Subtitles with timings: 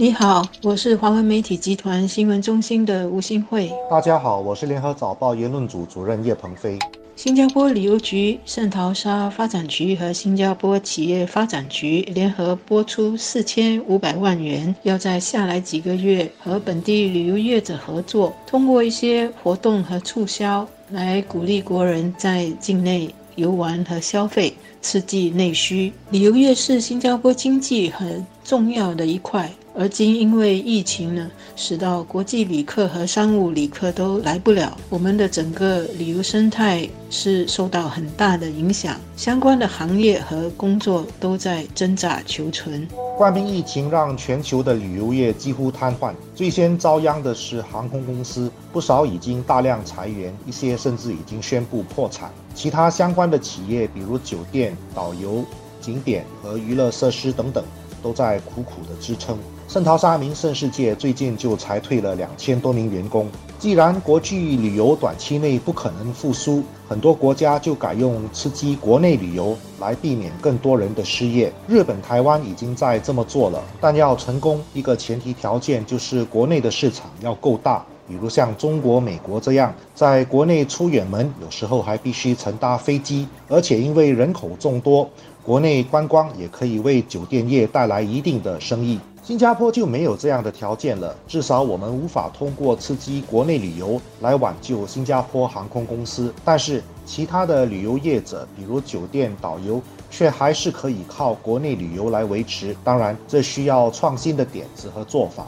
[0.00, 3.70] 你好，我是华文媒体集团新闻中心的吴新慧。
[3.90, 6.78] 大家好，我是联合早报言论组主任叶鹏飞。
[7.16, 25.92] 新加坡旅游局、圣淘沙发展局和新加坡企业发展局联合拨出四千五百万元，要在下来几个月和本地旅游业者合作，通过一些活动和促销来鼓励国人在境内游玩和消费，刺激内需。
[26.10, 29.52] 旅游业是新加坡经济很重要的一块。
[29.72, 42.86] 而今因为疫情呢，使到国际旅客和商务旅客都来不了，我们的整个旅游生态是受到很大的影响，相关的行业和工作都在挣扎求存。
[43.16, 52.30] 冠病疫情让全球的旅游业几乎瘫痪，最先遭殃的是航空公司，不少已经大量裁员，一些甚至已经宣布破产。
[52.54, 55.44] 其他相关的企业，比如酒店、导游、
[55.80, 57.62] 景点和娱乐设施等等，
[58.02, 59.38] 都在苦苦的支撑。
[59.68, 63.28] 圣淘沙名胜世界最近就裁退了两千多名员工。
[63.56, 71.52] 既然国际旅游短期内不可能复苏，很多国家就改用刺激国内旅游来避免更多人的失业。
[71.68, 77.84] 日本、台湾已经在这么做了，但要成功，一个前提条件就是国内的市场要够大。
[78.08, 85.08] 比如像中国、美国这样，在国内出远门，有时候还必须乘搭飞机，而且因为人口众多，
[85.50, 89.00] 国内观光也可以为酒店业带来一定的生意。
[89.20, 96.32] 新加坡就没有这样的条件了，至少我们无法通过刺激国内旅游来挽救新加坡航空公司。
[96.44, 102.76] 但是其他的旅游业者，比如酒店、导游，却还是可以靠国内旅游来维持。
[102.84, 105.44] 当然，这需要创新的点子和做法。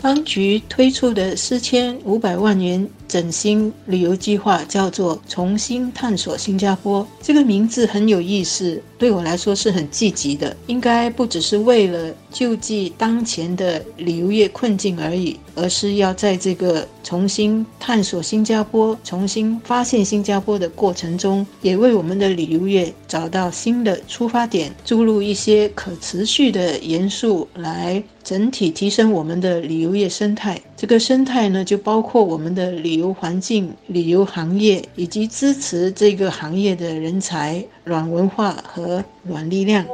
[0.00, 10.54] 当局推出的四千五百万元整新旅游计划叫做“重新探索新加坡”，这个名字很有意思，对我来说是很积极的。
[10.66, 28.02] 应该不只是为了救济当前的旅游业困境而已，而是要在这个重新探索新加坡、重新发现新加坡的过程中，也为我们的旅游业找到新的出发点，注入一些可持续的元素来。
[28.22, 39.84] 整体提升我们的旅游业生态，这个生态呢，就包括我们的旅游环境、旅游行业，以及支持这个行业的人才、软文化和软力量。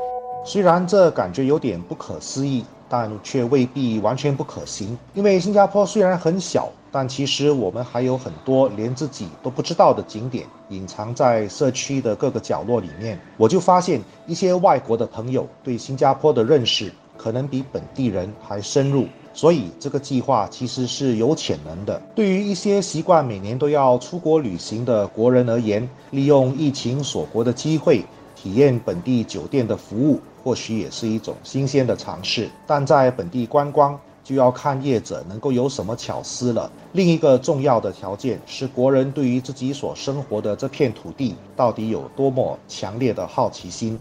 [0.44, 4.96] 虽然这感觉有点不可思议，但却未必完全不可行。
[5.12, 13.18] 因为新加坡虽然很小，但其实我们还有很多连自己都不知道的景点，隐藏在社区的各个角落里面。
[13.36, 16.92] 我就发现一些外国的朋友对新加坡的认识。
[17.26, 19.04] 可能比本地人还深入，
[19.34, 22.00] 所以这个计划其实是有潜能的。
[22.14, 28.04] 对于一些习惯每年都要出国旅行的国人而言，利用疫情锁国的机会
[28.36, 32.48] 体验本地酒店的服务，或许也是一种新鲜的尝试。
[32.64, 36.70] 但在本地观光，就要看业者能够有什么巧思了。
[36.92, 43.98] 另一个重要的条件是，国人对于自己所生活的这片土地到底有多么强烈的好奇心。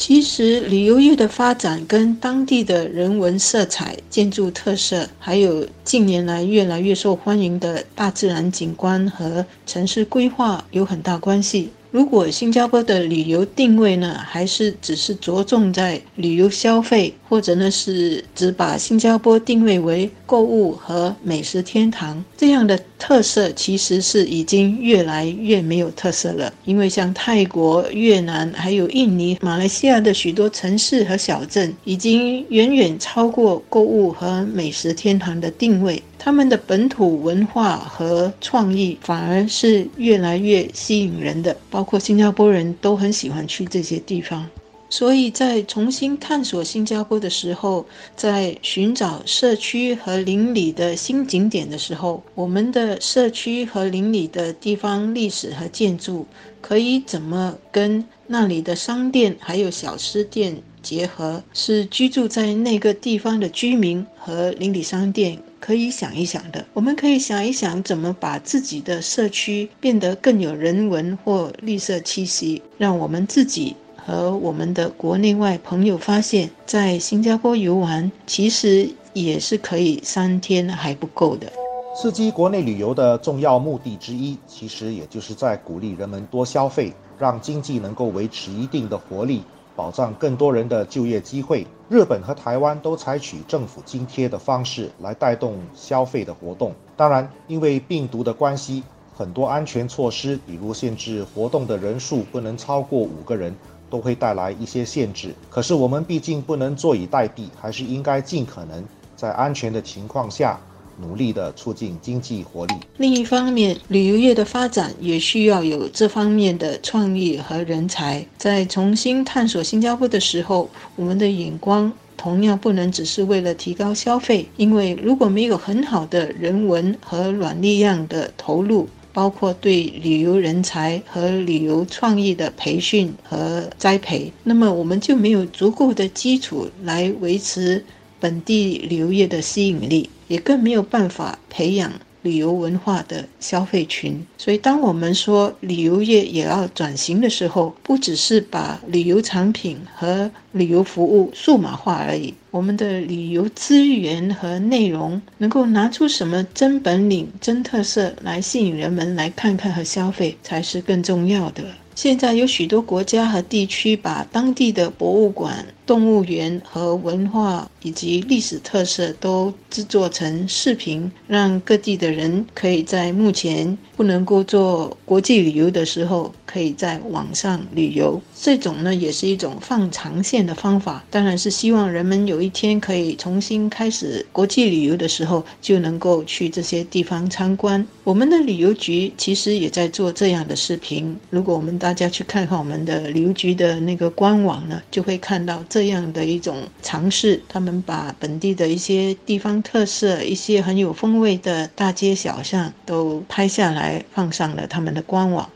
[0.00, 11.68] 其实，旅游业的发展跟当地的人文色彩、建筑特色，还有近年来越来越受欢迎的大自然景观和城市规划有很大关系。
[11.90, 26.52] 如果新加坡的旅游定位呢，还是只是着重在旅游消费，或者呢是只把新加坡定位为购物和美食天堂，这样的特色其实是已经越来越没有特色了。
[26.64, 36.00] 因为像泰国、越南、还有印尼、马来西亚的许多城市和小镇，已经远远超过购物和美食天堂的定位。
[36.22, 44.46] 他们的本土文化和创意反而是越来越吸引人的，包括新加坡人都很喜欢去这些地方。
[44.90, 56.26] 所以在重新探索新加坡的时候，在寻找社区和邻里的新景点的时候，我们的社区和邻里的地方历史和建筑
[56.60, 61.42] 可以怎么跟那里的商店还有小吃店结合？
[61.54, 65.38] 是居住在那个地方的居民和邻里商店。
[65.60, 81.52] 可以想一想的，我们可以想一想怎么把自己的社区变得更有人文或绿色气息，让我们自己和我们的国内外朋友发现，在新加坡游玩其实也是可以三天还不够的。
[81.94, 89.42] 刺激国内旅游的重要目的之一，其实也就是在鼓励人们多消费，让经济能够维持一定的活力。
[89.80, 91.66] 保障更多人的就业机会。
[91.88, 96.74] 日本和台湾都采取政府津贴的方式来带动消费的活动。
[96.98, 98.82] 当然，因为病毒的关系，
[99.16, 103.56] 很多安全措施，比如限制活动的人数不能超过五个人，
[103.88, 105.34] 都会带来一些限制。
[105.48, 108.84] 可是我们毕竟不能坐以待毙，还是应该尽可能
[109.16, 110.60] 在安全的情况下，
[111.00, 112.74] 努力地促进经济活力。
[112.98, 118.24] 另一方面，旅游业的发展也需要有这方面的创意和人才。
[118.36, 137.84] 在重新探索新加坡的时候，我们的眼光同样不能只是为了提高消费，因为如果没有很好的人文和软力量的投入，包括对旅游人才和旅游创意的培训和栽培，那么我们就没有足够的基础来维持
[138.20, 141.90] 本地旅游业的吸引力，也更没有办法培养。
[142.22, 152.34] 旅游文化的消费群，所以当我们说旅游业也要转型的时候，不只是把旅游产品和旅游服务数码化而已。
[152.50, 161.64] 我们的旅游资源和内容能够拿出什么真本领、真特色来吸引人们来看看和消费，才是更重要的。
[161.94, 165.64] 现在有许多国家和地区把当地的博物馆。
[165.90, 178.22] 动物园和文化以及历史特色都制作成视频，让各地的人可以在目前不能够做国际旅游的时候，可以在网上旅游。
[178.40, 181.04] 这种呢，也是一种放长线的方法。
[181.10, 187.84] 当然是希望人们有一天可以重新开始国际旅游的时候，就能够去这些地方参观。
[188.04, 191.18] 我们的旅游局其实也在做这样的视频。
[191.30, 195.79] 如果我们大家去看看我们的旅游局的那个官网呢，就会看到这。
[195.80, 205.50] 这样的一种尝试，他们把本地的一些地方特色、一些很有风味的大街小巷都拍下来，放上了他们的官网。